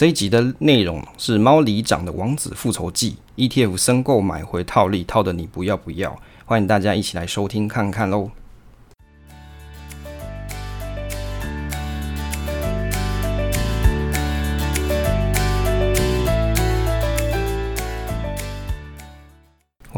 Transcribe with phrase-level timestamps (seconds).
[0.00, 8.30] 这一集的内容是猫里长的王子复仇记，ETF 申购买回套利，套的你不要不要，欢迎大家一起来收听看看喽。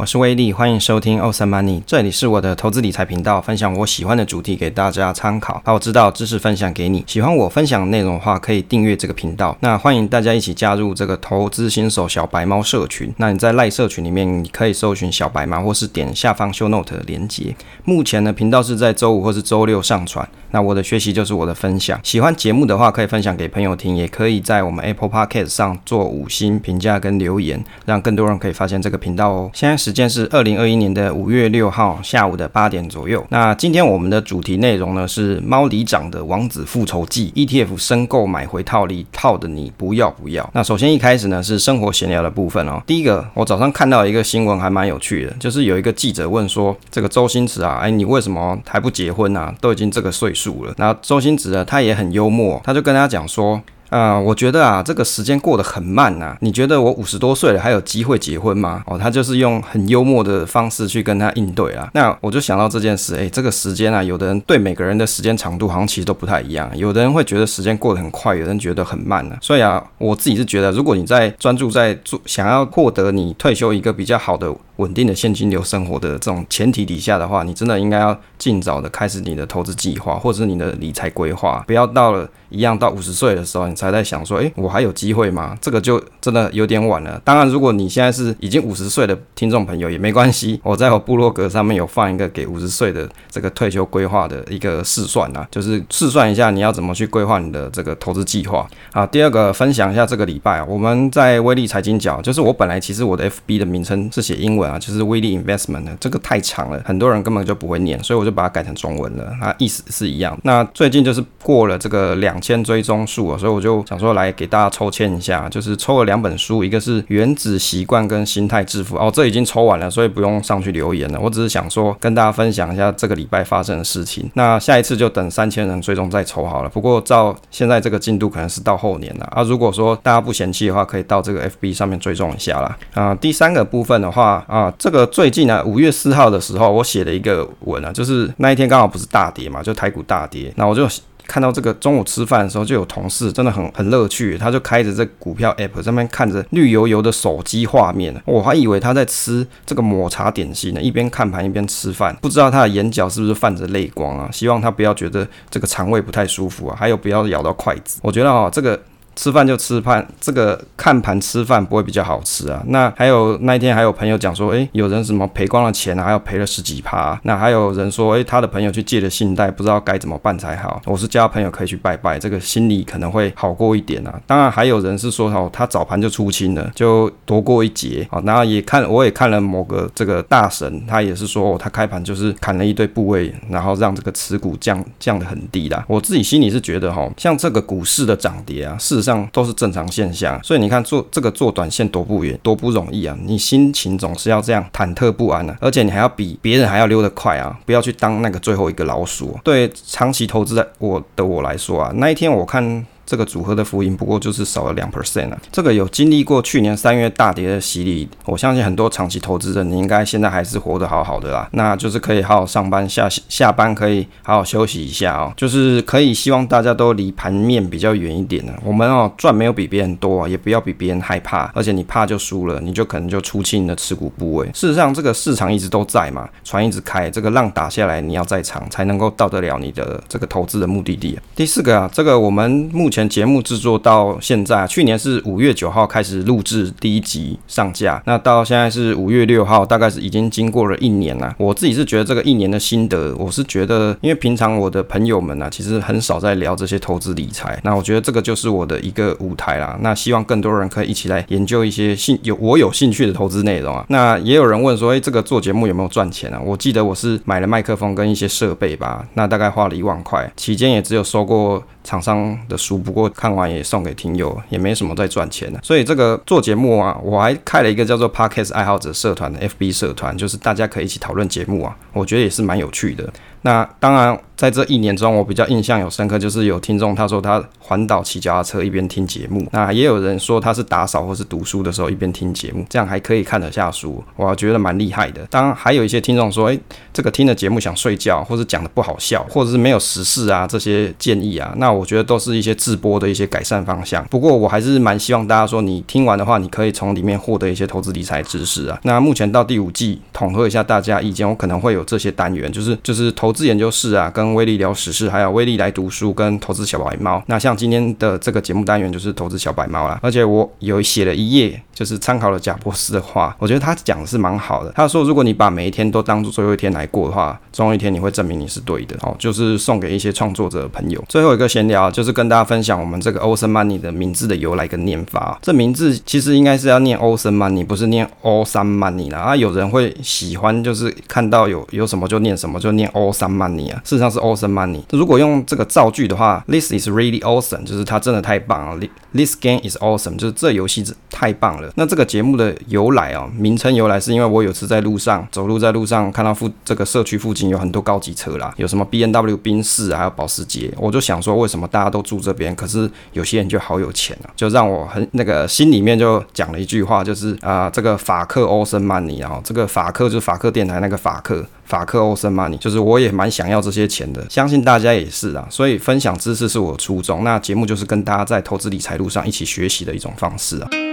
[0.02, 7.04] 我是威利，欢迎收听 Awesome Money，这里是我的投资理财频道，分享我喜欢的主题给大家参考，把我知道知识分享给你。
[7.06, 9.56] 喜欢我分享的内容的话，可以订阅这个频道。
[9.60, 13.14] 那欢迎大家一起加入这个投资新手小白猫社群。
[13.18, 17.54] 那你在赖社群里面，你可以搜寻小白猫，或是点下方 Show Note 的连接。
[17.84, 20.28] 目前呢，频道是在周五或是周六上传。
[20.50, 21.98] 那我的学习就是我的分享。
[22.02, 29.50] 喜欢节目的话，可以分享给朋友听，也可以在我们 Apple Podcast 上做五星评价跟留言，让更多人可以发现这个频道哦。
[29.54, 29.91] 现在是。
[29.92, 33.22] 时间是二零二一年的五月六号下午的八点左右。
[33.28, 40.48] 那今天我们的主题内容呢是猫里长的王子复仇记 ETF 申购买回套利，套的你不要不要。
[40.54, 42.82] 那首先一开始呢是生活闲聊的部分哦。
[42.86, 49.54] 第一个，我早上看到一个新闻还蛮有趣的，就是有一个记者问说，这个周星驰啊，哎，你为什么还不结婚啊？
[49.60, 50.72] 都已经这个岁数了。
[50.78, 53.60] 然后周星驰呢，他也很幽默，他就跟他讲说。
[53.92, 58.82] 啊、我觉得啊，这个时间过得很慢呐、你觉得我五十多岁了还有机会结婚吗？
[58.86, 61.90] 哦，他就是用很幽默的方式去跟他应对啊。
[61.92, 66.70] 那我就想到这件事，哎，这个时间啊，有的人对每个人的时间长度好像其实都不太一样。
[66.74, 74.50] 有的人会觉得时间过得很快，有的人觉得很慢呢、所以啊，我自己是觉得，如果你在专注在做，想要获得你退休一个比较好的。
[74.76, 85.56] 稳定的现金流生活的这种前提底下的话，你真的应该要尽早的开始你的投资计划，或者是你的理财规划，不要到了一样到五十岁的时候，你才在想说，诶，我还有机会吗？
[85.60, 87.20] 这个就真的有点晚了。
[87.24, 98.66] 当然，如果你现在是已经五十岁的听众朋友也没关系， 我在我部落格上面有放一个给五十岁的这个退休规划的一个试算啊，就是试算一下你要怎么去规划你的这个投资计划。
[98.92, 104.62] 好，第二个分享一下这个礼拜啊，我们在威利财经角，就是我本来其实我的 FB 的名称是写英文。
[104.62, 109.30] 啊，就是威利 investment 的这个太长了，很多人根本就不会念，所以我就把它改成中文了。
[109.40, 110.38] 它意思是一样。
[110.44, 121.20] 那最近就是过了这个两千追踪数啊，所以我就想说来给大家抽签一下，就是抽了两本书，一个是《原子习惯》跟《心态致富》哦，这已经抽完了，所以不用上去留言了。
[121.20, 124.28] 我只是想说跟大家分享一下这个礼拜发生的事情。
[124.34, 126.68] 那下一次就等三千人追踪再抽好了。
[126.70, 129.42] 不过照现在这个进度，可能是到后年了啊。
[129.42, 132.78] 如果说大家不嫌弃的话，可以到这个 FB 上面追踪一下啦。
[132.94, 133.14] 啊。
[133.14, 134.62] 第三个部分的话啊。
[134.62, 140.86] 啊，这个最近呢，五月四号的时候，我写了一个文啊，就是那一天刚好不是大跌嘛，就台股大跌，那我就
[141.26, 154.30] 看到这个中午吃饭的时候，就有同事真的很很乐趣，他就开着这股票 app 上面看着绿油油的手机画面，我还以为他在吃这个抹茶点心呢，一边看盘一边吃饭，不知道他的眼角是不是泛着泪光啊？
[154.32, 158.80] 希望他不要觉得这个肠胃不太舒服啊，还有不要咬到筷子，我觉得啊，这个。
[159.14, 162.62] 吃饭就吃饭，这个看盘吃饭不会比较好吃啊？
[162.68, 167.18] 那还有那一天还有朋友讲说，诶，有人什么赔光了钱啊，还要赔了十几趴。
[167.24, 170.80] 那还有人说，诶，他的朋友去借了信贷，不知道该怎么办才好。
[170.86, 174.18] 我是叫朋友可以去拜拜，这个心里可能会好过一点啊。
[174.26, 178.06] 当然还有人是说，哦，他早盘就出清了，就躲过一劫。
[178.10, 185.84] 啊，然后也看我也看了某个这个大神，他也是说，哦，他开盘就是砍了一堆部位，然后让这个持股降降得很低啦。
[185.86, 189.01] 我自己心里是觉得，哈，像这个股市的涨跌啊，是。
[189.02, 193.16] 上都是正常现象，所以你看做这个做短线多不远，多不容易啊！
[193.24, 197.58] 你心情总是要这样忐忑不安啊，而且你还要比别人还要溜得快啊！
[197.66, 199.36] 不要去当那个最后一个老鼠。
[199.42, 202.86] 对长期投资的我的我来说啊，那一天我看。
[203.12, 218.54] 这个组合的浮盈不过就是少了两 percent 啊，这个有经历过去年三月大跌的洗礼，我相信很多长期投资人，你应该现在还是活得好好的啦，那就是可以好好上班，下下班可以好好休息一下哦，就是可以希望大家都离盘面比较远一点呢。
[218.64, 224.46] 我们哦赚没有比别人多，也不要比别人害怕，而且你怕就输了，你就可能就出清你的持股部位。
[224.54, 231.18] 事实上，这个市场一直都在嘛，船一直开，这个浪打下来，你要在场才能够到得了你的这个投资的目的地。
[231.36, 241.34] 第四个啊，这个我们目前节目制作到现在，去年是五月九号开始录制第一集上架，那到现在是五月六号，大概是已经经过了一年了。
[241.38, 249.78] 我自己是觉得这个一年的心得，我是觉得，因为平常我的朋友们、啊，其实很少在聊这些投资理财，那我觉得这个就是我的一个舞台啦。
[249.80, 253.84] 那希望更多人可以一起来研究一些兴有我有兴趣的投资内容啊。
[253.88, 256.40] 那也有人问说，哎，这个做节目有没有赚钱啊？
[256.44, 261.62] 我记得我是买了麦克风跟一些设备吧，那大概花了一万块，期间也只有收过。
[261.84, 265.60] 厂商的书，不过看完也送给听友，也没什么在赚钱的。
[265.62, 273.12] 所以这个做节目啊，我还开了一个叫做 Podcast 爱好者社团的 FB 社团，就是大家可以一起讨论节目啊，我觉得也是蛮有趣的。
[273.42, 274.18] 那当然。
[274.34, 285.24] 在这一年中，我比较印象有深刻，就是有听众他说他环岛骑脚踏车一边听节目，那也有人说他是打扫或是读书的时候一边听节目，这样还可以看得下书，我觉得蛮厉害的。
[285.30, 286.58] 当然还有一些听众说，诶，
[286.92, 294.04] 这个听的节目想睡觉，或是讲的不好笑，或者是没有时事啊这些建议啊，那我觉得都是一些自播的一些改善方向。
[294.10, 298.76] 不过我还是蛮希望大家说，你听完的话，你可以从里面获得一些投资理财知识啊。
[298.82, 305.08] 那目前到第五季，统合一下大家意见，我可能会有这些单元，就是就是投投资研究室啊，跟威利聊时事。
[305.08, 314.70] 还有威利来读书跟投资小白猫，那像今天的这个节目单元就是投资小白猫啦，而且我有写了一页，就是参考了贾博士的话，我觉得他讲的是蛮好的。
[314.72, 318.94] 他说，如果你把每一天都当做最后一天来过的话，总有一天你会证明你是对的。
[319.00, 321.02] 哦，就是送给一些创作者的朋友。
[321.08, 325.38] 最后一个闲聊就是跟大家分享我们这个 Awesome Money 的名字的由来跟念法。
[325.40, 329.20] 这名字其实应该是要念 Awesome Money，不是念 Awesome Money 啦。
[329.20, 332.86] 啊，有人会喜欢就是看到有有什么就念什么，就念
[333.22, 333.80] some Money 啊。
[333.84, 334.82] 事实上是 Awesome Money。
[334.90, 338.86] 如果用这个造句的话，This is really awesome，就是它真的太棒了。
[339.14, 341.70] This game is awesome，就是这游戏太棒了。
[341.76, 361.44] 那这个节目的由来啊，名称由来是因为我有次在路上走路，在路上看到附这个社区附近有很多高级车啦，有什么 B N W、宾士，还有保时捷，我就想说，为什么大家都住这边，可是有些人就好有钱啊，就让我很那个心里面就讲了一句话，就是啊、呃，这个法克欧森曼尼啊，这个法克就是法克电台那个法克。
[361.64, 365.46] 法克欧森曼尼就是我也蛮想要这些钱的，相信大家也是啊。
[365.48, 370.91] 所以分享知识是我初衷，那节目就是跟大家在投资理财路上一起学习的一种方式啊。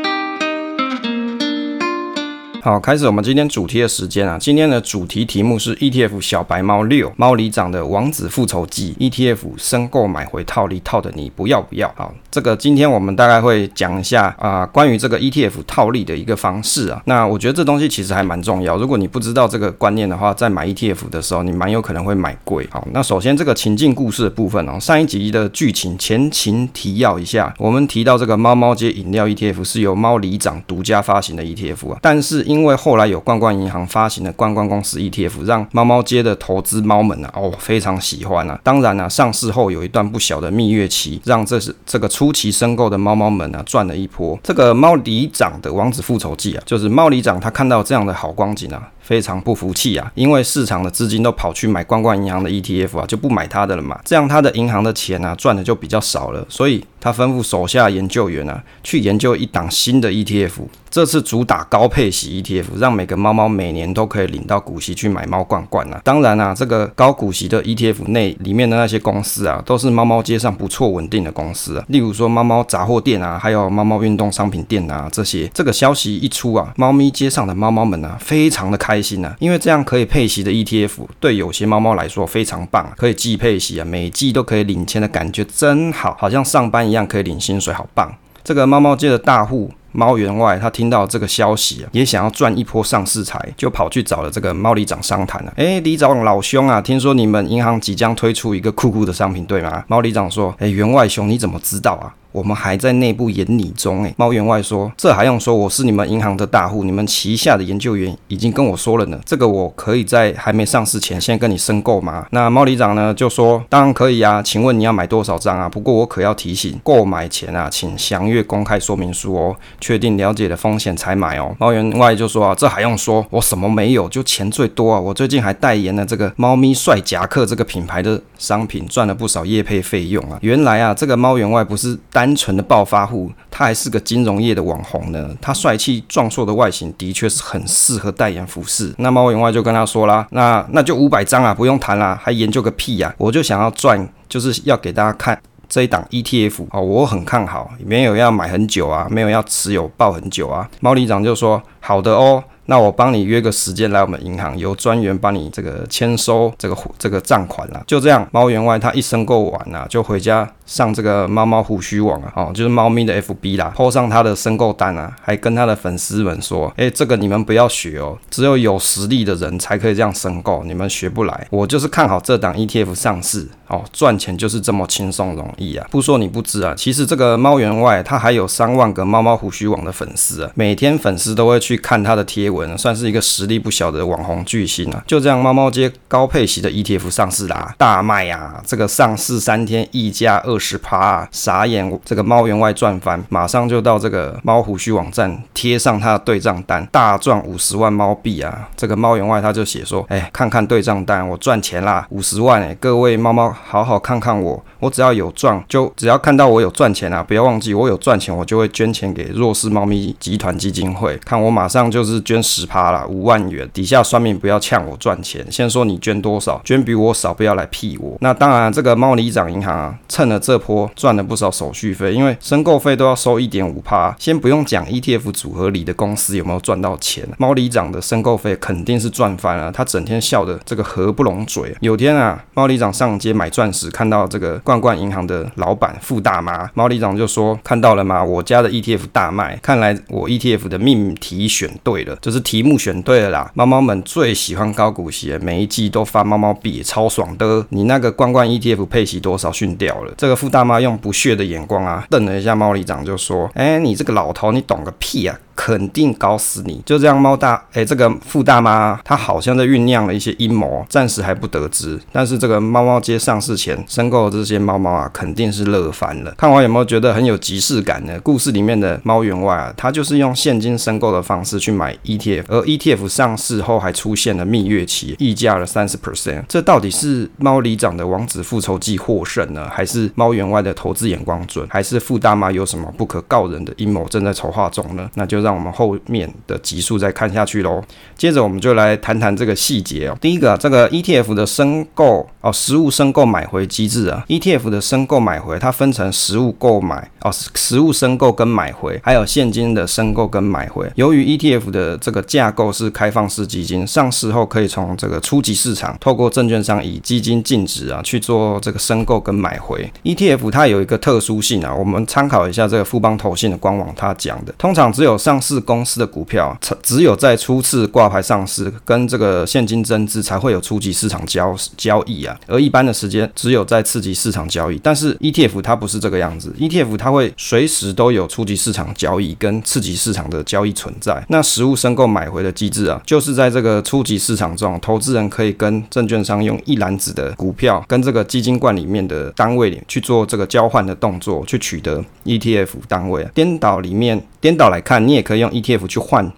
[2.70, 4.38] 好，开始我们今天主题的时间啊。
[4.40, 11.92] 今天的主题题目是 ETF 小白猫六猫里长的王子复仇记 ETF 申购买回套利套的你不要不要？
[11.96, 17.02] 好，这个今天我们大概会讲一下啊、关于这个 ETF 套利的一个方式啊。
[17.06, 18.78] 那我觉得这东西其实还蛮重要。
[18.78, 22.68] 如果你不知道这个观念的话，在买 ETF 的时候，你蛮有可能会买贵。
[22.70, 38.60] 好，那首先这个情境故事的部分哦，上一集的剧情前情提要一下，我们提到这个猫猫街饮料 ETF 是由猫里长独家发行的 ETF 啊，但是因因为后来有罐罐银行发行的罐罐公司 ETF，让猫猫街的投资猫们啊，哦，非常喜欢啊。
[38.62, 44.38] 当然啊，上市后有一段不小的蜜月期，让这是这个初期申购的猫猫们啊赚了一波。
[44.44, 48.92] 这个猫里长的王子复仇记啊，就是猫里长他看到这样的好光景啊。
[49.10, 54.00] 非常不服气啊，因为市场的资金都跑去买冠冠银行的 ETF 啊，就不买他的了嘛。
[54.06, 60.52] 这样他的银行的钱啊赚的就比较少了，所以他吩咐手下研究员啊去研究一档新的 ETF。
[60.92, 66.02] 这次主打高配息 ETF，让每个猫猫每年都可以领到股息去买猫罐罐啊。
[66.04, 71.86] 当然啊，这个高股息的 ETF 内里面的那些公司啊，都是猫猫街上不错稳定的公司啊。
[71.90, 75.48] 例如说猫猫杂货店啊，还有猫猫运动商品店啊这些。
[75.54, 78.99] 这个消息一出啊，猫咪街上的猫猫们啊，非常的开心。
[79.00, 88.14] 开心啊，因为这样可以配息的 ETF 对有些猫猫来说非常棒，可以季配息啊，每季都可以领钱的感觉真好，好像上班一样可以领薪水，好棒。
[88.44, 95.54] 这个猫猫界的大户猫员外，他听到这个消息啊，也想要赚一波上市财，就跑去找了这个猫里长商谈了。
[95.56, 99.86] 哎，里长老兄啊，听说你们银行即将推出一个酷酷的商品，对吗？
[99.88, 102.12] 猫里长说，哎，员外兄，你怎么知道啊？
[102.32, 105.56] 我们还在内部研拟中诶，猫员外说：“这还用说？
[105.56, 109.20] 我是你们银行的大户，你们旗下的研究员已经跟我说了呢。
[109.26, 115.68] 这个我可以在还没上市前先跟你申购吗？”那猫里长呢就说：“当然可以啊，请问你要买多少张啊？
[115.68, 123.26] 不过我可要提醒，购买前啊，请详阅公开说明书哦，确定了解的风险才买哦。”猫员外就说：“啊，这还用说？
[123.32, 125.00] 我什么没有，就钱最多啊！
[125.00, 130.38] 我最近还代言了这个猫咪帅夹克这个品牌的商品，赚了不少业配费用啊。
[130.42, 135.30] 原来啊，这个猫员外不是。”单纯的暴发户，他还是个金融业的网红呢。
[135.40, 138.94] 他帅气壮硕的外形，的确是很适合代言服饰。
[138.98, 143.16] 那猫员外就跟他说啦：“那那就五百张啊，不用谈啦，还研究个屁呀、啊！
[143.18, 157.84] 我就想要赚，就是要给大家看这一档 ETF 哦，我很看好，没有要买很久啊，没有要持有抱很久啊。”猫里长就说：“好的哦。”那我帮你约个时间来我们银行，由专员帮你这个签收这个这个账款啦。
[157.88, 171.48] 就这样，猫员外他一申购完啊，就回家上这个猫猫胡须网啊，哦，就是猫咪的 FB 啦，po 上他的申购单啊，还跟他的粉丝们说，哎，这个你们不要学哦，只有有实力的人才可以这样申购，你们学不来。
[171.50, 175.88] 我就是看好这档 ETF 上市哦，赚钱就是这么轻松容易啊。
[175.90, 182.59] 不说你不知啊，其实这个猫员外他还有三万个猫猫胡须网的粉丝啊，每天粉丝都会去看他的贴文。
[182.60, 185.04] 文，算是一个实力不小的网红巨星啊。
[185.08, 188.62] 就这样，猫猫街高配息的 ETF 上市啦，大卖啊！
[188.66, 192.00] 这个上市三天溢价二十趴啊，傻眼！
[192.04, 198.70] 这个猫员外赚翻，马上就到这个猫胡须网站贴上他的对账单，大赚五十万猫币啊！
[198.76, 202.76] 这个猫员外他就写说：哎，看看对账单，我赚钱啦，五十万哎！
[202.76, 211.18] 各位猫猫，好好看看我，我只要有赚，就只要看到我有赚钱啊，不要忘记我有赚钱，我就会捐钱给弱势猫咪集团基金会。
[211.26, 213.70] 看我马上就是捐十趴啦，五万元。
[213.72, 218.18] 底下算命不要呛我赚钱，先说你捐多少，捐比我少，不要来屁我。
[218.22, 224.16] 那当然，这个猫里长银行啊，趁了这波赚了不少手续费，因为申购费都要收一点五趴。
[224.18, 231.76] 先不用讲 ETF 组合里的公司有没有赚到钱，猫里长的申购费肯定是赚翻了，他整天笑的这个合不拢嘴。
[231.82, 238.24] 有天啊，猫里长上街买钻石，看到这个罐罐银行的老板傅大妈，猫里长就说：“看到了吗？
[238.24, 243.52] 我家的 ETF 大卖，看来我 ETF 的命题选对了，可是题目选对了啦。
[243.56, 247.66] 猫猫们最喜欢高股息，每一季都发猫猫币，超爽的。
[247.70, 249.52] 你那个罐罐 ETF 配息多少？
[249.52, 250.14] 训掉了。
[250.16, 256.82] 这个傅大妈用不屑的眼光啊，瞪了一下猫里长，就说：“哎，你这个老头，你懂个屁啊！”肯定搞死你！
[256.86, 262.00] 就这样，猫大哎，这个傅大妈她好像在酝酿了一些阴谋，暂时还不得知。
[262.14, 266.34] 但是这个猫猫街上市前申购的这些猫猫啊，肯定是乐翻了。
[266.38, 268.18] 看完有没有觉得很有即视感呢？
[268.22, 276.46] 故事里面的猫员外啊，他就是用现金申购的方式去买 ETF，而 ETF 上市后还出现了蜜月期，溢价了三十 percent。
[276.48, 285.10] 这到底是猫里长的王子复仇记获胜呢，还是猫员外的投资眼光准，还是傅大妈有什么不可告人的阴谋正在筹划中呢？
[285.16, 285.49] 那就让。
[285.50, 287.82] 让我们后面的集数再看下去喽。
[288.16, 290.16] 接着我们就来谈谈这个细节哦。
[290.22, 294.24] 第一个，这个 ETF 的申购哦，实物申购买回机制啊。
[294.28, 300.88] ETF 的申购买回，它分成实物购买哦，实物申购跟买回，还有现金的申购跟买回。
[300.94, 309.92] 由于 ETF 的这个架构是开放式基金，上市后可以从这个初级市场透过证券商以基金净值啊去做这个申购跟买回。
[310.04, 324.78] ETF 它有一个特殊性啊，我们参考一下这个富邦投信的官网，它讲的，通常只有上上市公司的股票，只有在初次挂牌上市跟这个现金增资才会有初级市场交交易啊，而一般的时间只有在次级市场交易。
[324.84, 331.24] 但是 ETF 它不是这个样子，ETF 它会随时都有初级市场交易跟次级市场的交易存在。
[331.30, 343.32] 那实物申购买回的机制啊，就是在这个初级市场中，投资人可以跟证券商用一篮子的股票跟这个基金罐里面的单位去做这个交换的动作，去取得 ETF 单位啊。
[343.34, 344.22] 颠倒里面。
[344.42, 346.34] 颠倒来看，你也可以用 ETF 去换。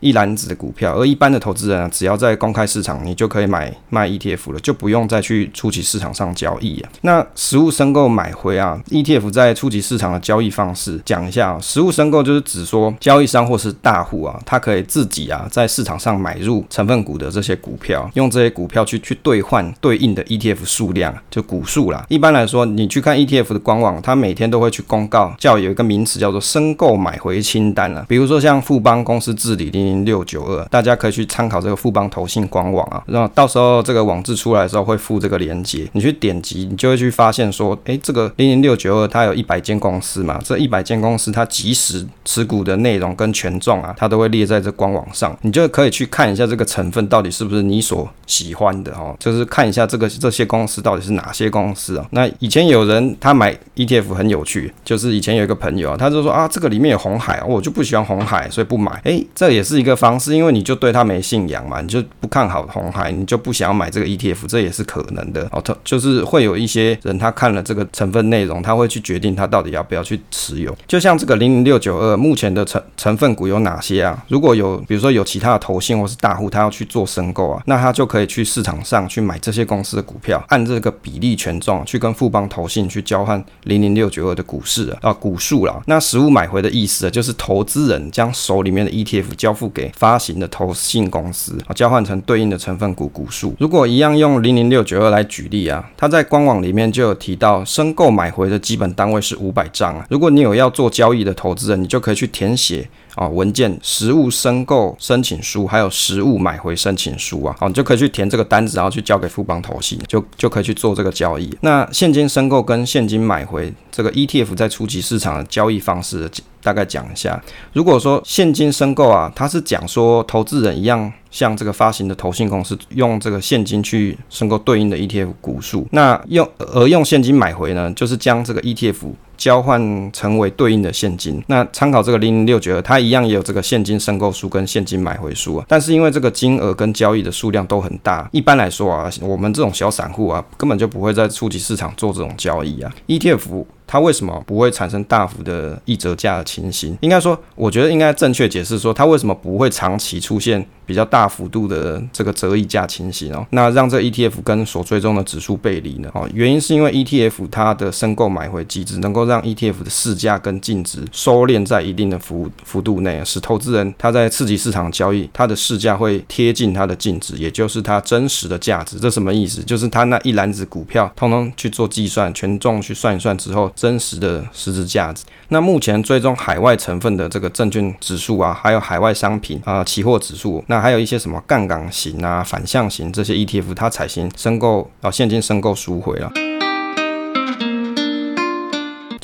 [0.00, 6.90] 一篮子的股票，而一般的投资人啊，只要在公开市场，你就可以买卖 ETF 了，就不用再去初级市场上交易啊。
[7.02, 11.58] 那实物申购买回啊，ETF 在初级市场的交易方式讲一下啊。
[11.60, 22.04] 实物申购就是指说，交易商或是大户啊，他可以自己啊在市场上买入成分股的这些股票，用这些股票去去兑换对应的 ETF 数量，就股数啦。
[22.08, 28.04] 一般来说，你去看 ETF 的官网，它每天都会去公告，叫有一个名词叫做申购买回清单啊。
[28.08, 52.06] 比如说像富邦公司治理的零六九二，大家可以去参考这个富邦投信官网啊，然后到时候这个网志出来的时候会附这个链接，你去点击，你就会去发现说，诶，这个零零六九二它有一百间公司嘛，这一百间公司它即时持股的内容跟权重啊，它都会列在这官网上，你就可以去看一下这个成分到底是不是你所喜欢的哦，就是看一下这个这些公司到底是哪些公司啊。
[52.10, 59.00] 那以前有人他买 ETF 很有趣，就是以前有一个朋友啊，他就说啊，这个里面有红海，我就不喜欢红海，所以不买。
[59.04, 60.16] 诶，这也是一个方。
[60.18, 65.60] 式因为你就对他没信仰嘛，你就不看好红海，你就不想要买这个 ETF，这也是可能的哦。
[65.62, 70.74] 他就是会有一些人，他看了这个成分内容，他会去决定他到底要不要去持有。
[70.88, 74.24] 就像这个零零六九二，目前的成成分股有哪些啊？
[74.28, 85.80] 如果有，比如说有其他的投信或是大户，他要去做申购啊，那他就可以去市场上去买这些公司的股票，按这个比例权重去跟富邦投信去交换零零六九二的股市啊，啊股数啦。
[85.86, 89.90] 那实物买回的意思啊，就是投资人将手里面的 ETF 交付给。
[89.96, 93.54] 发行的投信公司啊，交换成对应的成分股股数。
[93.58, 100.06] 如果一样用零零六九二来举例啊，它在官网里面就有提到，申购买回的基本单位是五百张啊。
[100.10, 102.88] 如果你有要做交易的投资人，你就可以去填写。
[103.16, 111.52] 啊，文件实物申购申请书，还有实物买回申请书啊，好，你就可以去填这个单子，然后去交给富邦投信，就就可以去做这个交易。
[111.62, 116.30] 那现金申购跟现金买回这个 ETF 在初级市场的交易方式，
[116.62, 117.42] 大概讲一下。
[117.72, 121.12] 如果说现金申购啊，它是讲说投资人一样。
[121.28, 131.42] 像这个发行的投信公司用这个现金去申购对应的 ETF 股数，那用而用现金买回呢，就是将这个 ETF 交换成为对应的现金。
[131.46, 135.64] 那参考这个零零六九二，它一样也有这个现金申购书跟现金买回书啊。
[135.68, 142.92] 但是因为这个金额跟交易的数量都很大，一般来说啊，我们这种小散户啊，根本就不会在初级市场做这种交易啊。
[143.06, 146.96] ETF 它为什么不会产生大幅的溢折价的情形？
[147.00, 153.46] 应该说，我觉得应该正确解释说，它为什么不会长期出现比较大幅度的这个折溢价情形哦？
[153.50, 156.10] 那让这 ETF 跟所追踪的指数背离呢？
[156.14, 168.98] 哦，原因是因为 ETF 它的申购买回机制能够让 ETF 的市价跟净值收敛在一定的幅幅度内，使投资人他在次级市场交易，它的市价会贴近它的净值，也就是它真实的价值。
[168.98, 169.62] 这什么意思？
[169.62, 173.70] 就是它那一篮子股票通通去做计算，权重去算一算之后。
[173.76, 175.24] 真实的实质价值。
[175.50, 186.55] 那目前追踪海外成分的这个证券指数啊，还有海外商品啊、期货指数，那还有一些什么杠杆型啊、反向型这些 ETF，它采行申购啊现金申购赎回了。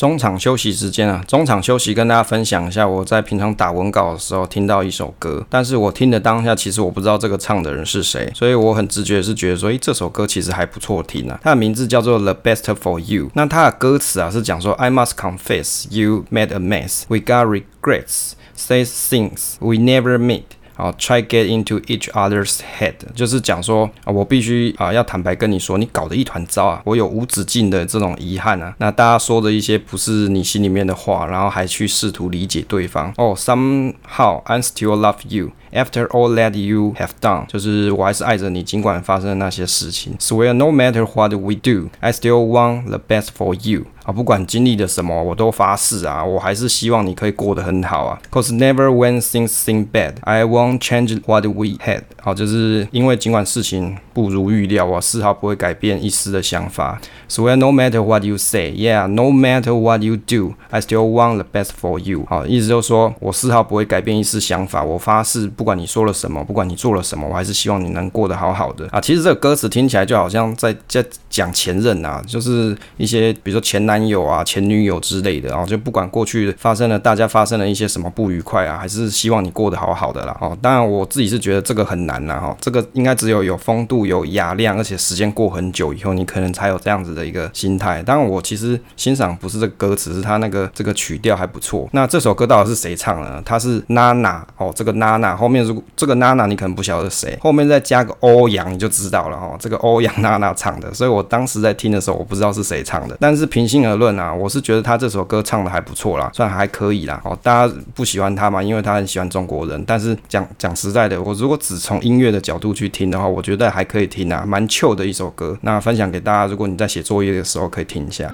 [0.03, 11.39] 中场休息时间啊，中场休息跟大家分享一下，我在平常打文稿的时候听到一首歌，但是我听的当下其实我不知道这个唱的人是谁，所以我很直觉是觉得说，诶，这首歌其实还不错听啊。
[11.41, 19.55] 它的名字叫做 The Best for You，那它的歌词啊是讲说，I must confess you made a mess, we got regrets, say things
[19.61, 20.43] we never meet.
[20.75, 28.75] 好，try get into each other's head，就是讲说啊，我必须啊要坦白跟你说，你搞得一团糟啊，我有无止境的这种遗憾啊。
[28.79, 33.13] 那大家说的一些不是你心里面的话，然后还去试图理解对方。
[33.17, 40.17] 哦，somehow I still love you after all that you have done，就是我还是爱着你，尽管发生的那些事情。
[40.19, 43.87] Swear no matter what we do, I still want the best for you。
[44.05, 48.19] 啊，不管经历了什么，我都发誓啊，我还是希望你可以过得很好啊。
[48.33, 52.03] Cause never when things seem bad, I won't change what we had。
[52.21, 57.01] 好，就是因为尽管事情不如预料，我丝毫不会改变一丝的想法。
[57.29, 61.47] Swear no matter what you say, yeah, no matter what you do, I still want the
[61.53, 62.25] best for you。
[62.29, 69.01] 好，意思就是说我丝毫不会改变一丝想法，我发誓，不管你说了什么，不管你做了什么，我还是希望你能过得好好的啊。
[69.01, 73.92] 其实这个歌词听起来就好像在在讲前任啊，就是一些比如说前男。
[73.93, 80.35] 男友啊，前女友之类的啊，就不管过去发生了，大家发生了一些什么不愉快啊，还是希望你过得好好的啦。
[80.41, 82.37] 哦，当然我自己是觉得这个很难啦。
[82.37, 88.03] 哈，这个应该只有有风度、有雅量，而且时间过很久以后，你可能才有这样子的一个心态。
[88.03, 91.87] 当然，我其实欣赏不是这个歌词，是他那个这个曲调还不错。
[91.93, 93.43] 那这首歌到底是谁唱的呢？
[93.45, 99.55] 他是娜娜哦，这个娜娜后面如果这个娜娜你可能不晓得是谁，后面再加个欧阳你就知道了哦。
[99.61, 103.82] 这个欧阳娜娜唱的，所以我当时在听的时候，我不知道是谁唱的，但是平心。
[103.87, 107.21] 而论啊，我是觉得他这首歌唱的还不错啦，算还可以啦。
[107.25, 109.83] 哦，大家不喜欢他嘛，因为他很喜欢中国人。
[109.87, 115.59] 但是讲讲实在的，我如果只从音乐的角度去听的话，我觉得还可以听啊，蛮 Q 的一首歌。
[115.63, 118.33] 那分享给大家，如果你在写作业的时候可以听一下。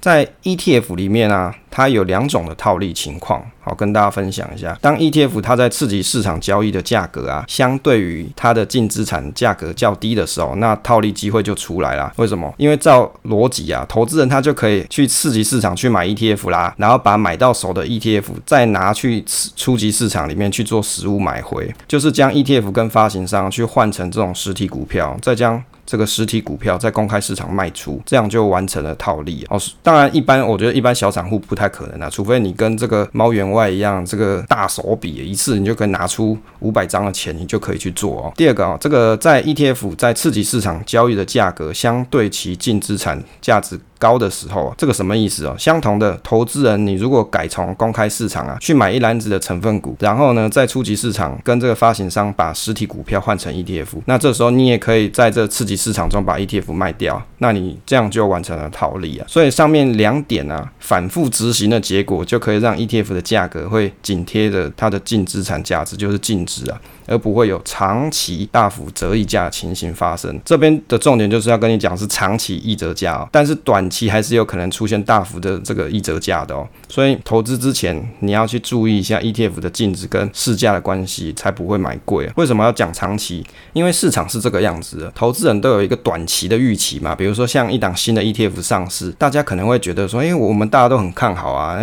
[0.00, 4.78] 在 ETF 里面啊，它有两种的套利情况，好跟大家分享一下。
[4.80, 12.12] 当 ETF 它在次级市场交易的价格啊，相对于它的净资产价格较低的时候，那套利机会就出来了。
[12.16, 12.52] 为什么？
[12.58, 19.24] 因为照逻辑啊，投资人他就可以去次级市场去买 ETF 啦，然后把买到手的 ETF 再拿去
[19.56, 25.64] 初级市场里面去做实物买回，就是将 ETF 跟发行商去换成这种实体股票，再将。
[25.84, 29.60] 这个实体股票在公开市场卖出，这样就完成了套利哦。
[29.82, 38.32] 当然，一般我觉得一般小散户不太太可能啊，除非你跟这个猫员外一样，这个大手笔一次你就可以拿出五百张的钱，你就可以去做哦。
[38.36, 43.78] 第二个啊，这个在 ETF 在刺激市场交易的价格，相对其净资产价值。
[44.02, 45.54] 高的时候，这个什么意思哦？
[45.56, 59.26] 相同的投资人，你如果改从公开市场啊去买一篮子的成分股，然后呢，在初级市场跟这个发行商把实体股票换成 ETF，那这时候你也可以在这次级市场中把 ETF 卖掉，那你这样就完成了套利啊。
[59.28, 66.80] 所以上面两点啊，反复执行的结果，就可以让 ETF 的价格会紧贴着它的净资产价值，就是净值啊。
[67.06, 70.40] 而不会有长期大幅折溢价情形发生。
[70.44, 76.66] 这边的重点就是要跟你讲是长期溢折价哦，但是短期还是有可能出现大幅的这个溢折价的哦。
[76.88, 82.30] 所以投资之前你要去注意一下 ETF 的净值跟市价的关系，才不会买贵。
[82.36, 83.44] 为什么要讲长期？
[83.72, 87.14] 因为市场是这个样子的，投资人都有一个短期的预期嘛。
[87.14, 91.78] 比如说像一档新的 ETF 上市，大家可能会觉得说，哎，我们大家都很看好啊，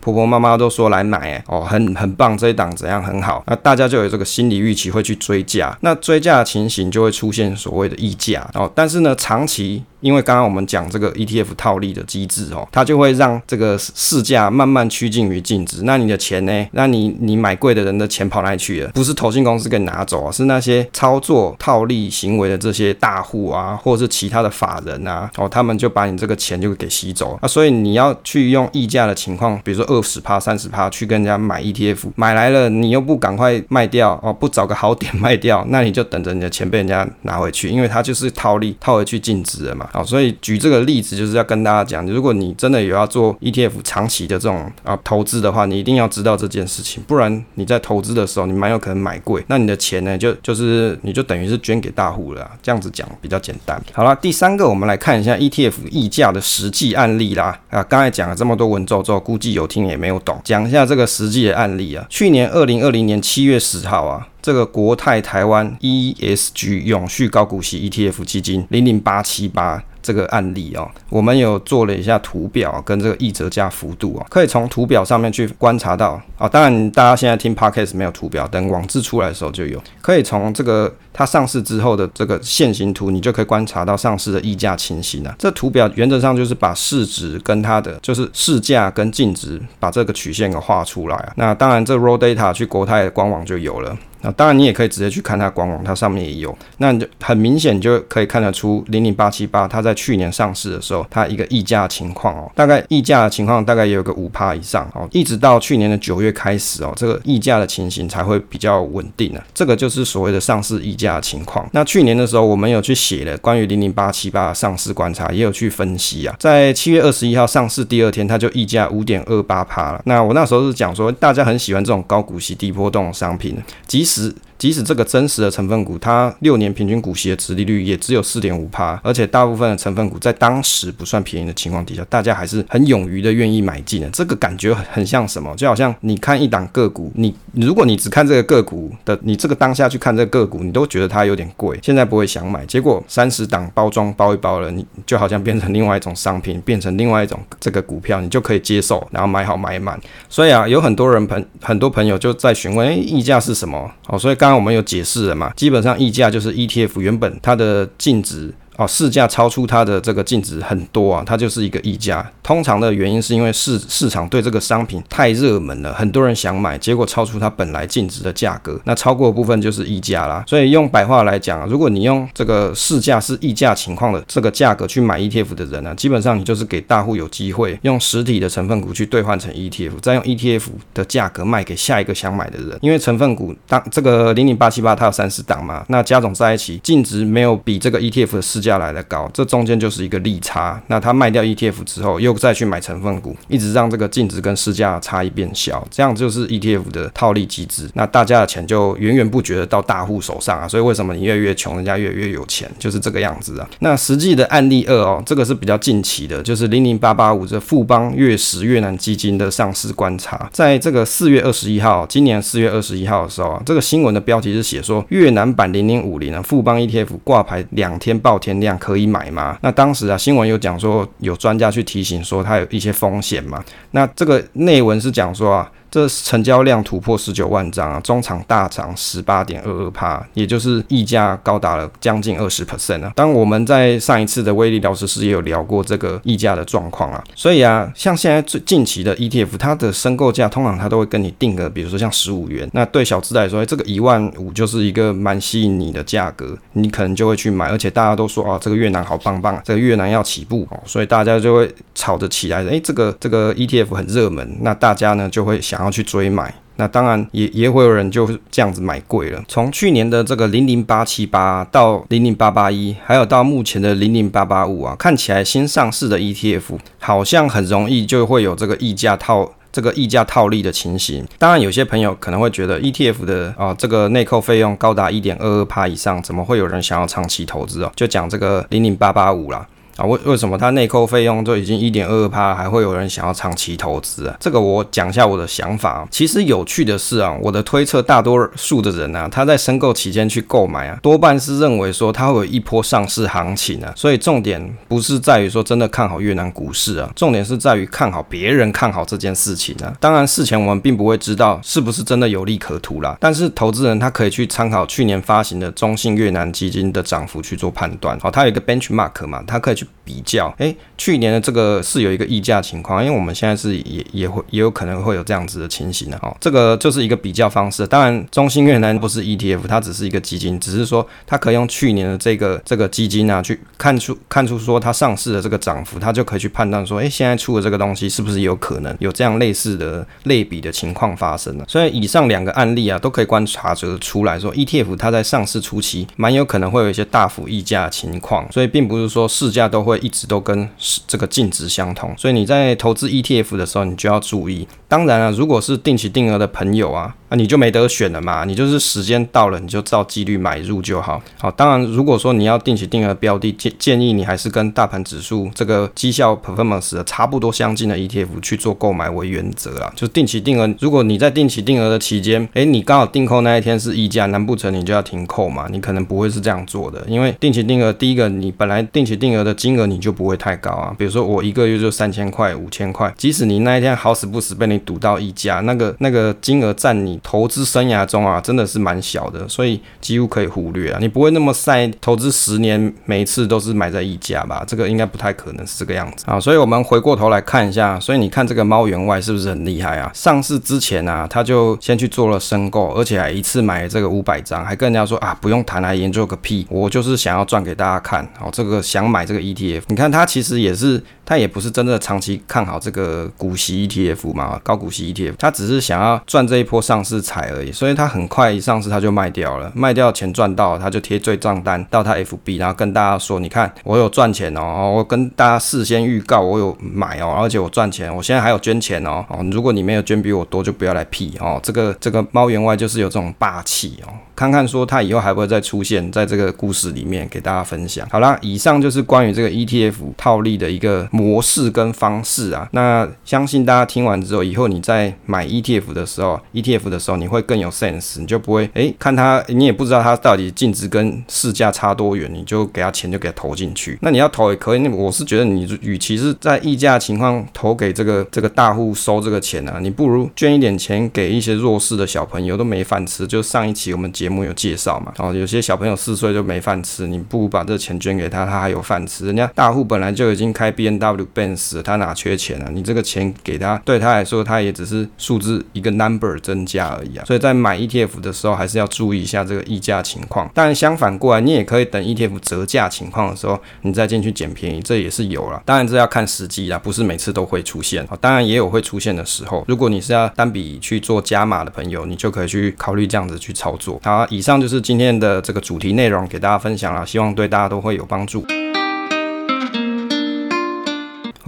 [0.00, 4.57] 婆婆妈妈都说来买，哦，很很棒，这一档怎样很好，那大家就有这个心理。
[4.58, 8.70] 预期会去追价，那追价的情形就会出现所谓的溢价哦。
[8.74, 15.82] 但是呢，长期因为刚刚我们讲这个 ETF 套利的机制哦，它就会让这个市价慢慢趋近于净值。
[15.82, 16.66] 那你的钱呢？
[16.72, 18.90] 那你你买贵的人的钱跑哪里去了？
[18.94, 27.48] 不是投信公司给你拿走啊，是那些操作套利行为的这些大户啊，或者是其他的法人啊，哦，他们就把你这个钱就给吸走啊。
[27.48, 39.88] 所以你要去用溢价的情况，比如说二十趴、三十趴去跟人家买 ETF，买来了你又不赶快卖掉哦，不找个好点卖掉，那你就等着你的钱被人家拿回去，因为它就是套利套回去净值了嘛。
[39.92, 52.50] 好，所以举这个例子就是要跟大家讲，如果你真的有要做 ETF 长期的这种啊投资的话，你一定要知道这件事情，不然你在投资的时候你蛮有可能买贵，那你的钱呢就就是你就等于是捐给大户了。
[52.62, 53.80] 这样子讲比较简单。
[53.92, 57.58] 好了，第三个我们来看一下 ETF 溢价的实际案例啦。
[57.70, 62.06] 啊，刚才讲了这么多文绉绉，估计有听也没有懂，讲一下这个实际的案例啊。
[62.08, 64.26] 去年二零二零年七月十号啊。
[64.40, 76.48] 这个国泰台湾 ESG 永续高股息 ETF 基金零零八七八这个案例哦，我们有做了一下图表跟这个溢折价幅度啊，可以从图表上面去观察到啊。
[76.48, 79.82] 当然，大家现在听 Podcast 没有图表，等网志出来的时候就有。
[80.00, 85.34] 可以从这个它上市之后的这个线形图，你就可以观察到上市的溢价情形了。
[85.38, 91.32] 这图表原则上就是把市值跟它的就是市价跟净值把这个曲线给画出来啊。
[91.36, 93.94] 那当然，这 raw data 去国泰的官网就有了。
[94.20, 96.56] 那当然，你也可以直接去看它官网，它上面也有。
[96.78, 109.44] 那就很明显就可以看得出，零零八七八它在去年上市的时候，它一个溢价情况哦，大概溢价的情况大概也有个五趴以上哦，一直到去年的九月开始哦，这个溢价的情形才会比较稳定啊。
[109.54, 111.68] 这个就是所谓的上市溢价情况。
[111.72, 116.34] 那去年的时候，我们有去写了关于零零八七八的上市观察，也有去分析啊。
[116.38, 120.00] 在七月二十一号上市第二天，它就溢价五点二八趴了。
[120.04, 134.10] 那我那时候是讲说，大家很喜欢这种高股息、低波动的商品，即十即使这个真实的成分股，它六年平均股息的殖利率也只有四点五趴，而且大部分的成分股在当时不算便宜的情况底下，大家还是很勇于的愿意买进的。
[134.10, 135.54] 这个感觉很很像什么？
[135.54, 142.66] 就好像你看一档个股，你如果你只看这个个股的，你这个当下去看这个个股，你都觉得它有点贵，现在不会想买。
[142.66, 149.96] 结果三十档包装包一包了，你就好像变成另外一种商品，变成另外一种这个股票，你就可以接受，然后买好买满。
[150.28, 153.88] 所以啊，有很多人朋很多朋友就在询问，哎，溢价是什么？
[154.08, 154.47] 哦，所以刚。
[154.50, 158.52] 刚我们有解释了嘛，基本上溢价就是 ETF 原本它的净值。
[158.78, 162.24] 哦，市价超出它的这个净值很多啊，它就是一个溢价。
[162.44, 170.44] 通常的原因是因为市市场对这个商品太热门了，很多人想买，结果超出它本来净值的价格，那超过的部分就是溢价啦。
[170.46, 182.78] 所以用白话来讲，如果你用这个市价是溢价情况的这个价格去买 ETF 的人呢，基本上你就是给大户有机会用实体的成分股去兑换成 ETF，再用 ETF 的价格卖给下一个想买的人。
[182.80, 188.67] 因为成分股当这个零零八七八它有三十档嘛，那加总在一起净值没有比这个 ETF 的市价。
[188.68, 190.80] 价来的高，这中间就是一个利差。
[190.88, 197.88] 那他卖掉 ETF 之后，又再去买成分股，一直让这个净值跟市价差异变小，这样就是 ETF 的套利机制。
[197.94, 200.68] 那大家的钱就源源不绝的到大户手上啊。
[200.68, 203.68] 所以为什么你越越穷，人家越越有钱，就是这个样子啊。
[203.78, 219.58] 那实际的案例二哦，这个是比较近期的，就是零零八八五这富邦越十越南基金的上市观察，在这个四月二十一号，今年四月二十一号的时候啊，这个新闻的标题是写说越南版零零五零啊，富邦 ETF 挂牌两天爆天量可以买吗？
[219.62, 223.64] 那当时啊，新闻有讲说有专家去提醒说它有一些风险嘛。
[223.90, 225.72] 那这个内文是讲说啊。
[225.90, 233.12] 这成交量突破十九万张啊，中场大涨十八点二二趴，也就是溢价高达了将近二十 percent 啊。
[233.16, 255.77] 当我们在上一次的威力聊时事也有聊过这个溢价的状况啊，所以啊，像现在最近期的 ETF，它的申购价通常它都会跟你定个，比如说像十五元，那对小资来说，这个一万五就是一个蛮吸引你的价格，你可能就会去买，而且大家都说啊，这个越南好棒棒，这个越南要起步哦，所以大家就会炒着起来，诶，这个这个 ETF 很热门，那大家呢就会想。
[255.78, 259.40] 然后去追买，那当然也也会有人就这样子买贵了。
[259.46, 271.24] 从去年的这个零零八七八到零零八八一，还有到目前的零零八八五啊，看起来新上市的 ETF 好像很容易就会有这个溢价套这个溢价套利的情形。
[271.38, 277.92] 当然，有些朋友可能会觉得 ETF 的啊这个内扣费用高达一点二二趴以上，怎么会有人想要长期投资哦？
[277.94, 279.64] 就讲这个零零八八五啦。
[279.98, 284.36] 啊，为为什么它内扣费用都已经一点二趴，还会有人想要长期投资啊？
[284.38, 286.06] 这个我讲一下我的想法。
[286.08, 293.92] 其实有趣的是啊，我的推测，大多数的人啊，他在申购期间去购买啊，多半是认为说它会有一波上市行情啊。
[293.96, 299.92] 所以重点不是在于说真的看好越南股市啊，重点是在于看好别人看好这件事情啊。
[299.98, 308.16] 当然事前我们并不会知道是不是真的有利可图啦，但是投资人他可以去参考去年发行的中信越南基金的涨幅去做判断。
[308.20, 309.87] 好，它有一个 benchmark 嘛，他可以去。
[310.04, 316.34] 比较，诶，去年的这个是有一个溢价情况，因为我们现在是也也会也有可能会有这样子的情形的哦。
[316.40, 317.86] 这个就是一个比较方式。
[317.86, 331.64] 当然，中信越南不是 ETF，它只是一个基金，只是说它可以用去年的这个这个基金啊，去看出看出说它上市的这个涨幅，它就可以去判断说，诶，现在出的这个东西是不是有可能有这样类似的类比的情况发生了。
[331.68, 339.98] 所以以上两个案例啊，都可以观察得出来说，ETF 它在上市初期蛮有可能会有一些大幅溢价情况，所以并不是说市价都都会。
[339.98, 340.66] 一直都跟
[341.06, 344.66] 这个净值相同，所以你在投资 ETF 的时候，你就要注意。
[344.88, 347.14] 当然了、啊，如果是定期定额的朋友啊。
[347.28, 351.20] 啊、你就没得选了嘛，你就是时间到了，你就照纪律买入就好。
[351.38, 359.92] 好，当然，如果说你要定期定额标的，建建议你还是跟大盘指数这个绩效 performance 的差不多相近的 ETF 去做购买为原则啦。
[359.94, 365.66] 就定期定额，如果你在定期定额的期间，诶，你刚好订扣那一天是溢价，难不成你就要停扣嘛？
[365.70, 370.94] 你可能不会是这样做的，因为定期定额，第一个你本来定期定额的金额你就不会太高啊。
[370.96, 380.98] 比如说我一个月就三千块、五千块，即使你那一天好死不死被你赌到溢价，那个那个金额占你投资生涯中啊，真的是蛮小的，所以几乎可以忽略啊。
[381.00, 384.64] 你不会那么晒投资十年，每一次都是买在溢价吧？
[384.66, 386.38] 这个应该不太可能是这个样子啊。
[386.38, 390.10] 所以我们回过头来看一下，所以你看这个猫员外是不是很厉害啊？
[390.14, 398.24] 上市之前啊，他就先去做了申购，而且还一次买这个五百张，还跟人家说啊，不用谈，来研究个屁，我就是想要赚给大家看。
[398.40, 401.02] 哦，这个想买这个 ETF，你看他其实也是。
[401.28, 424.12] 他也不是真的长期看好这个股息 ETF 嘛，高股息 ETF，他只是想要赚这一波上市财而已，所以他很快一上市他就卖掉了，卖掉钱赚到，他就贴罪账单到他 FB，然后跟大家说，你看我有赚钱哦，我跟大家事先预告我有买哦，而且我赚钱，我现在还有捐钱哦，哦，如果你没有捐比我多，就不要来屁哦，这个这个猫员外就是有这种霸气哦。
[424.38, 428.06] 看看说他以后还会再出现在这个故事里面给大家分享。
[428.08, 432.68] 好啦，以上就是关于这个 ETF 套利的一个模式跟方式啊。
[432.70, 443.98] 那相信大家听完之后，以后你在买 ETF 的时候，ETF 的时候你会更有 sense，你就不会诶看他，你也不知道他到底净值跟市价差多远，你就给他钱就给他投进去。
[444.02, 453.26] 那你要投也可以，那我是觉得你与其是在溢价情况投给这个这个大户收这个钱、啊，你不如捐一点钱给一些弱势的小朋友都没饭吃。
[453.26, 454.27] 就上一期我们节。
[454.28, 455.10] 节目有介绍嘛？
[455.16, 459.24] 哦，有些小朋友四岁就没饭吃，你不如把这钱捐给他，他还有饭吃。
[459.24, 462.68] 人家大户本来就已经开 B N W、Benz，他哪缺钱啊？
[462.70, 467.24] 你这个钱给他，对他来说，他也只是数字一个 number 增加而已啊。
[467.24, 470.50] 所以在买 ETF 的时候，还是要注意一下这个溢价情况。
[470.52, 475.62] 当然，相反过来，你也可以等 ETF 折价情况的时候，你再进去捡便宜，这也是有了。
[475.64, 478.06] 当然，这要看时机啦，不是每次都会出现。
[478.20, 479.64] 当然，也有会出现的时候。
[479.66, 483.98] 如果你是要单笔去做加码的朋友，你就可以去考虑这样子去操作。
[484.04, 484.17] 好。
[484.30, 488.44] 以上就是今天的这个主题内容，给大家分享了，希望对大家都会有帮助。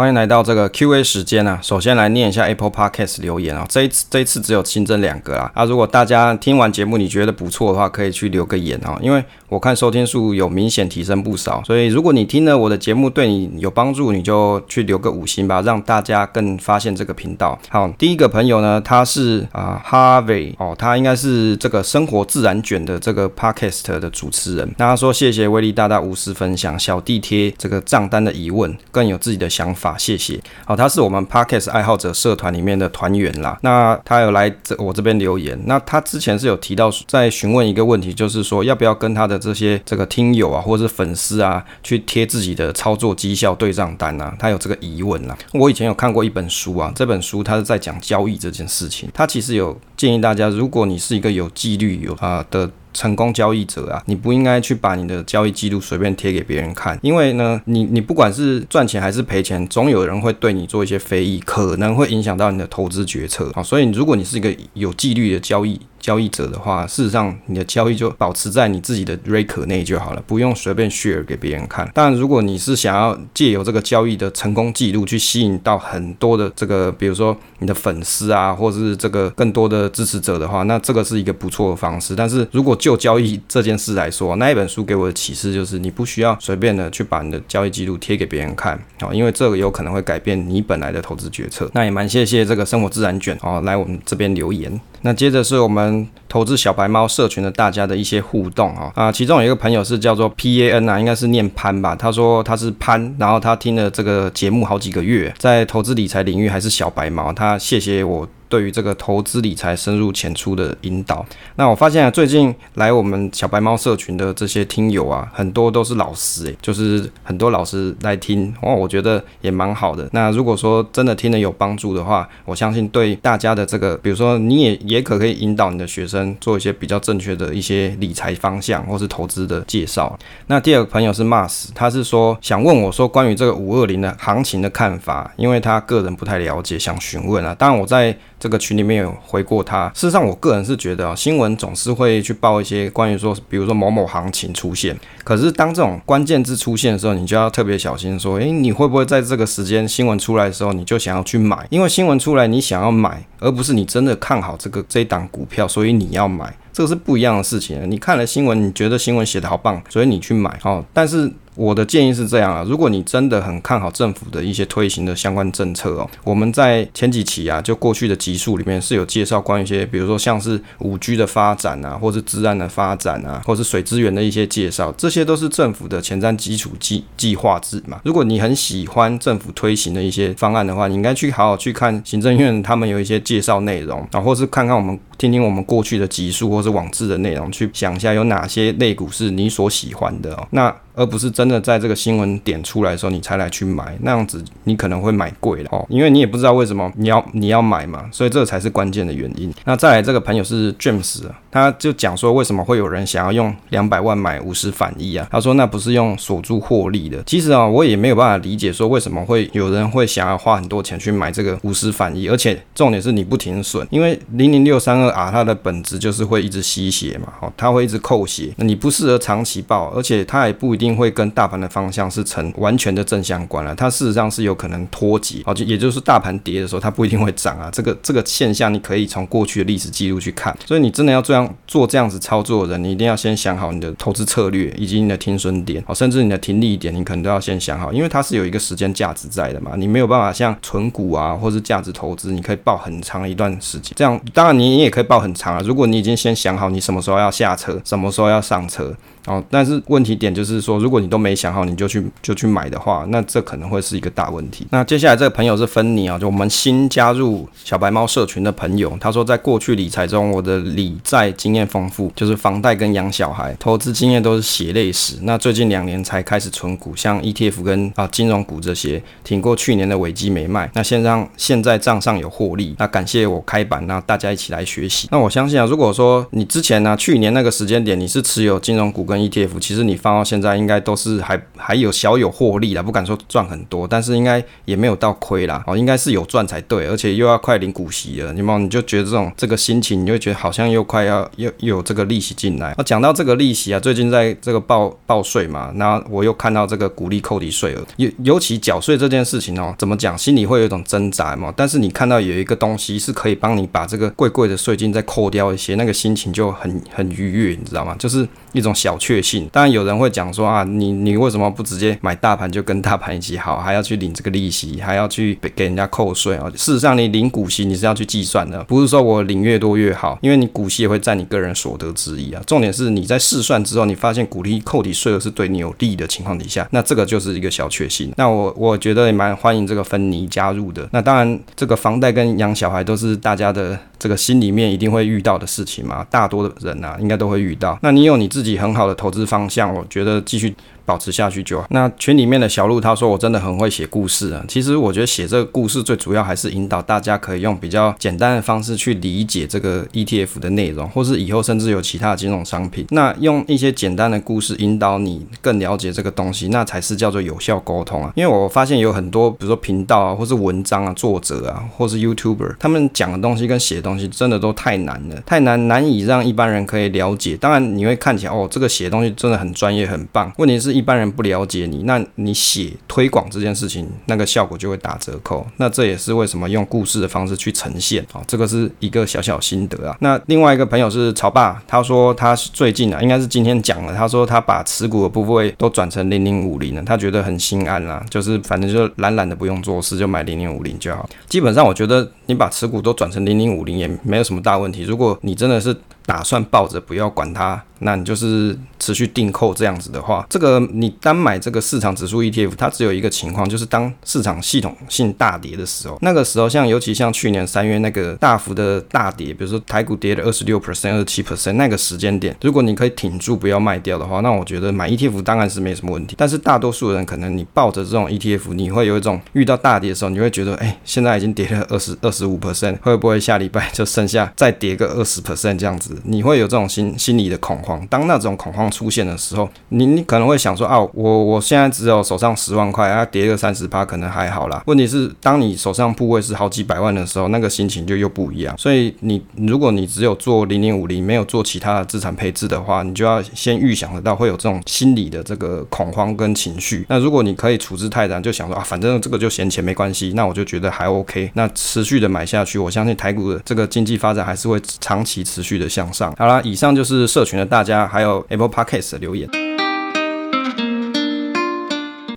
[0.01, 1.59] 欢迎来到这个 Q&A 时间啊！
[1.61, 5.53] 首先来念一下 Apple Podcast 留言啊，这一次这一次只有新增两个啦。
[5.55, 17.61] 啊，如果大家听完节目你觉得不错的话，可以去留个言啊，因为我看收听数有明显提升不少，所以如果你听了我的节目对你有帮助，你就去留个五星吧，让大家更发现这个频道。
[17.69, 24.67] 好，第一个朋友呢，他是啊 Harvey 哦，他应该是这个生活自然卷的这个 Podcast 的主持人。
[24.79, 29.90] 那他说谢谢威力大大无私分享，小弟贴这个账单的疑问，更有自己的想法。
[29.91, 33.59] 啊谢谢，好，他是我们 Podcast 爱好者社团里面的团员啦。
[33.63, 44.35] 那他有来这我这边留言，那他之前是有提到在询问一个问题，就是说要不要跟他的这些这个听友啊，或者是粉丝啊，去贴自己的操作绩效对账单啊？
[44.39, 45.37] 他有这个疑问啦。
[45.53, 52.71] 我以前有看过一本书啊，这本书他是在讲交易这件事情，他其实有建议大家，如果你是一个有纪律有啊的。
[52.93, 63.63] 成功交易者啊，你不应该去把你的交易记录随便贴给别人看，因为呢，你你不管是赚钱还是赔钱，总有人会对你做一些非议，可能会影响到你的投资决策啊。
[63.63, 71.89] 所以，如果你是一个有纪律的交易，交易者的话，事实上你的交易就保持在你自己的 r a 内就好了，不用随便 share 给别人看。
[71.95, 82.15] 但，如果你是想要借由这个交易的成功记录去吸引到很多的这个，比如说你的粉丝啊，或者是这个更多的支持者的话，那这个是一个不错的方式。
[82.17, 91.71] 但是如果就交易这件事来说，那一本书给我的启示就是，你不需要随便的去把你的交易记录贴给别人看啊，因为这个有可能会改变你本来的投资决策。
[91.75, 94.81] 那也蛮谢谢这个生活自然卷啊，来我们这边留言。
[95.03, 95.90] 那接着是我们
[96.29, 101.95] 投资小白猫社群的大家的一些互动啊啊，其中有一个朋友是叫做 P A N 啊，应该是念潘吧。
[101.95, 107.33] 他说他是潘，然后他听了这个节目好几个月，在投资理财领域还是小白猫。
[107.33, 108.29] 他谢谢我。
[108.51, 111.25] 对于这个投资理财深入浅出的引导。
[111.55, 120.09] 那我发现啊，最近来我们小白猫社群的这些听友啊，很多都是老师诶，就是很多老师来听哦，我觉得也蛮好的。
[120.13, 130.19] 那如果说真的听了有帮助的话，我相信对大家的这个，比如说你也也可可以引导你的学生做一些比较正确的一些理财方向或是投资的介绍。
[130.49, 137.55] 那第二个朋友是 Mas，他是说想问我说关于这个五二零的行情的看法，因为他个人不太了解，想询问啊。
[137.55, 139.89] 当然我在这个群里面有回过他。
[139.95, 144.99] 事实上，我个人是觉得啊，新闻总是会去报一些关于说，比如说某某行情出现。
[145.23, 151.67] 可是当这种关键字出现的时候，你就要特别小心，说，诶，你会不会在这个时间新闻出来的时候，你就想要去买？
[151.69, 157.79] 因为新闻出来，你想要买，而不是你真的看好这个这一档股票，所以你要买，这个是不一样的事情。
[157.91, 161.31] 你看了新闻，你觉得新闻写得好棒，所以你去买，哦，但是。
[161.57, 178.01] 我的建议是这样啊，如果你真的很看好政府的一些推行的相关政策哦，我们在前几期啊，就过去的集数里面是有介绍关于一些，比如说像是五 G 的发展啊，或是资安的发展啊，或是水资源的一些介绍，这些都是政府的前瞻基础计计划制嘛。
[178.05, 190.47] 如果你很喜欢政府推行的一些方案的话，你应该去好好去看行政院他们有一些介绍内容啊，或是看看我们听听我们过去的集数或是网志的内容，去想一下有哪些类股是你所喜欢的哦。
[190.53, 199.51] 那而不是真的在这个新闻点出来的时候你才来去买，那样子你可能会买贵了哦，因为你也不知道为什么你要你要买嘛，所以这才是关键的原因。
[199.65, 205.27] 那再来这个朋友是 James，他就讲说为什么会有人想要用两百万买五十反一啊？
[205.31, 207.23] 他说那不是用锁住获利的。
[207.25, 220.90] 其实啊，我也没有办法理解说为什么会有人会想要花很多钱去买这个五十反一，而且重点是你不停损，因为零零六三二 R 它的本质就是会一直吸血嘛，哦，它会一直扣血，你不适合长期抱，而且它也不一定。
[220.97, 227.69] 会跟大盘的方向是成完全的正相关了，它事实上是有可能脱节，哦，就也就是大盘跌的时候，它不一定会涨啊。
[227.73, 230.57] 这个这个现象，你可以从过去的历史记录去看。
[230.67, 239.73] 所以你真的要这样做这样子操作的人，你一定要先想好你的投资策略以及你的停损点，哦，甚至你的停利点，你可能都要先想好，因为它是有一个时间价值在的嘛。
[239.77, 243.93] 你没有办法像存股啊，或是价值投资，你可以抱很长一段时间。
[243.97, 245.63] 这样当然你也可以抱很长啊。
[245.65, 248.95] 如果你已经先想好你什么时候要下车，什么时候要上车。
[249.27, 254.67] 哦，但是问题点就是说，如果你都没想好，你就去就去买的话，那这可能会是一个大问题。
[254.71, 265.17] 那接下来这个朋友是芬妮啊，就我们新加入小白猫社群的朋友，他说在过去理财中，我的理债经验丰富，就是房贷跟养小孩，投资经验都是血泪史。
[265.23, 270.71] 那最近两年才开始存股，像 ETF 跟啊金融股这些，挺过去年的危机没卖。
[270.75, 275.09] 那现在现在账上有获利，那感谢我开板，那大家一起来学习。
[275.11, 292.75] 那我相信啊，如果说你之前呢、啊，去年那个时间点你是持有金融股跟 ETF，其实你放到现在应该都是还还有小有获利啦，不敢说赚很多，但是应该也没有到亏啦，哦，应该是有赚才对，而且又要快领股息了，你们你就觉得这种这个心情，你就会觉得好像又快要又又有这个利息进来。
[292.79, 301.53] 那讲到这个利息啊，最近在这个报报税嘛，那我又看到这个股利扣抵税额，尤尤其缴税这件事情哦，怎么讲，心里会有一种挣扎嘛。
[301.57, 307.97] 但是你看到有一个东西是可以帮你把这个贵贵的税金再扣掉一些，那个心情就很很愉悦，你知道吗？
[307.99, 309.49] 就是一种小确幸。
[309.53, 316.51] 当然有人会讲说啊，你你为什么不直接买大盘就跟大盘一起好，还要去领这个利息，还要去给人家扣税啊？
[316.57, 322.43] 事实上，你领股息你是要去计算的，不是说我领越多越好，因为你股息也会占你个人所得之一啊。
[322.47, 328.13] 重点是你在试算之后，你发现股利扣抵税额是对你有利的情况底下，那这个就是一个小确幸。
[328.17, 330.89] 那我我觉得也蛮欢迎这个芬妮加入的。
[330.93, 337.79] 那当然，这个房贷跟养小孩都是大家的这个心里面一定会遇到的事情嘛，大多的人啊应该都会遇到。
[337.83, 340.53] 那你有你自己很好的投资方向，我觉得继续。
[340.85, 341.67] 保持下去就好。
[341.71, 344.45] 那群里面的小鹿他说，我真的很会写故事啊。
[344.49, 352.87] 其实我觉得写这个故事最主要还是引导大家可以用比较简单的方式去理解这个 ETF 的内容，或是以后甚至有其他的金融商品。
[352.91, 358.13] 那用一些简单的故事引导你更了解这个东西，那才是叫做有效沟通啊。
[358.17, 367.37] 因为我发现有很多，比如说频道啊，或是文章啊，作者啊，或是 YouTuber，他们讲的东西跟写的东西真的都太难了，太难，难以让一般人可以了解。
[367.37, 370.33] 当然你会看起来哦，这个写东西真的很专业很棒。
[370.39, 370.70] 问题是。
[370.73, 375.47] 一般人不了解你，那你写推广这件事情，那个效果就会打折扣。
[375.57, 379.97] 那这也是为什么用故事的方式去呈现啊，这个是一个小小心得啊。
[380.01, 391.09] 那另外一个朋友是曹爸，他说他最近啊，应该是今天讲了，他说他把持股的部位都转成零零五零了，他觉得很心安啦，就是反正就懒懒的不用做事，就买零零五零就好。
[391.29, 392.11] 基本上我觉得。
[392.27, 394.85] 你把持股都转成零零五零也没有什么大问题。
[394.85, 416.15] 如果你真的是打算抱着不要管它，那你就是持续定扣这样子的话，这个你单买这个市场指数 ETF，它只有一个情况，就是当市场系统性大跌的时候，那个时候像尤其像去年三月那个大幅的大跌，比如说台股跌了二十六 percent、二十七 percent 那个时间点，如果你可以挺住不要卖掉的话，那我觉得买 ETF 当然是没什么问题。
[416.19, 425.90] 但是大多数人可能你抱着这种 ETF，你会有一种遇到大跌的时候，你会觉得，哎，现在已经跌了二十二十五 percent，会不会下礼拜就剩下再跌个二十 percent 这样子？
[426.05, 427.87] 你会有这种心心理的恐慌。
[427.89, 434.63] 当那种恐慌出现的时候，你你可能会想说啊，我我现在只有手上十万块，啊，跌个三十趴可能还好啦。
[434.67, 438.57] 问题是，当你手上部位是好几百万的时候，那个心情就又不一样。
[438.59, 446.85] 所以你如果你只有做零零五零，没有做其他的资产配置的话，你就要先预想得到会有这种心理的这个恐慌跟情绪。
[446.89, 451.31] 那如果你可以处之泰然，就想说啊，反正这个就闲钱没关系，那我就觉得还 OK。
[451.35, 456.15] 那持续的买下去，我相信台股的这个经济发展还是会长期持续的向上。
[456.19, 459.29] 好啦，以上就是社群的大家还有 Apple Podcast 的留言。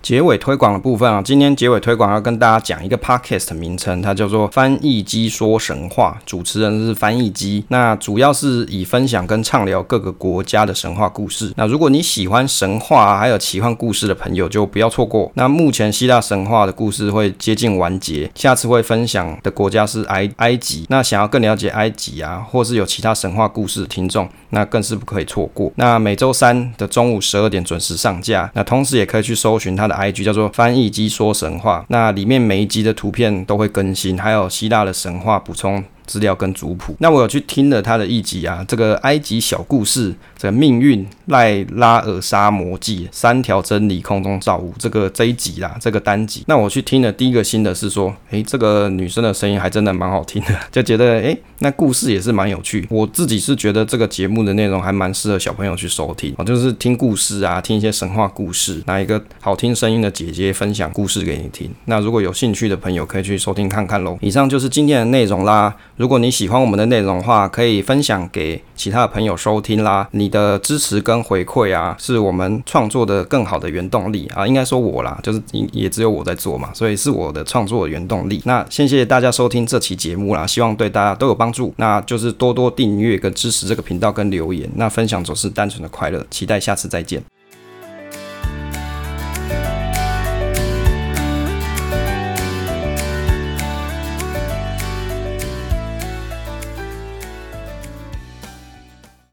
[0.04, 7.64] 结尾推广的部分啊，今天结尾推广要跟大家讲一个 podcast 名称，它叫做《翻译机说神话》，主持人是翻译机。
[7.68, 11.50] 那主要是以分享跟畅聊各个国家的神话故事。
[11.56, 15.32] 那如果你喜欢神话，还有奇幻故事的朋友，就不要错过。
[15.36, 20.84] 那目前希腊神话的故事会接近完结，下次会分享的国家是埃埃及。
[20.90, 25.72] 那想要更了解埃及啊，或是有其他神话故事的听众，那更是不可以错过。
[25.76, 28.50] 那每周三的中午十二点准时上架。
[28.52, 29.93] 那同时也可以去搜寻它的。
[29.94, 36.94] IG 叫做翻译机说神话，那里面每一集的图片都会更新，还有希腊的神话补充资料跟族谱。
[36.98, 40.14] 那我有去听了他的一集啊，这个埃及小故事。
[40.36, 52.86] 这个命运赖拉尔沙魔记三条真理空中造物这个这一集啦，这个单集，那我去听了第一个新的是说，诶，这个女生的声音还真的蛮好听的， 就觉得诶，那故事也是蛮有趣。
[52.90, 61.70] 我自己是觉得这个节目的内容还蛮适合小朋友去收听，就是听故事啊，听一些神话故事，拿一个好听声音的姐姐分享故事给你听。
[61.86, 64.18] 那如果有兴趣的朋友可以去收听看看喽。
[64.20, 65.74] 以上就是今天的内容啦。
[65.96, 70.08] 如果你喜欢我们的内容的话，可以分享给其他的朋友收听啦。
[70.10, 74.44] 你的支持跟回馈啊，是我们创作的更好的原动力啊。
[74.44, 75.40] 应该说我啦，就是
[75.72, 78.42] 也只有我在做嘛，所以是我的创作的原动力。
[78.44, 81.72] 那谢谢大家收听这期节目啦，希望对大家都有帮助。
[81.76, 84.68] 那就是多多订阅跟支持这个频道跟留言。
[84.74, 87.22] 那分享总是单纯的快乐，期待下次再见。